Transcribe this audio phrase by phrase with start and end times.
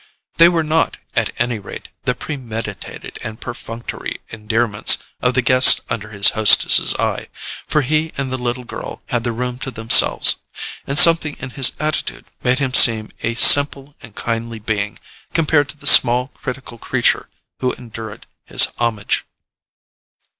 [0.37, 6.09] They were not, at any rate, the premeditated and perfunctory endearments of the guest under
[6.09, 7.27] his hostess's eye,
[7.67, 10.37] for he and the little girl had the room to themselves;
[10.87, 14.97] and something in his attitude made him seem a simple and kindly being
[15.35, 17.29] compared to the small critical creature
[17.59, 19.23] who endured his homage.